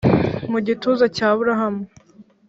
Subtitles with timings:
[0.51, 1.81] Mu gituza cya aburahamu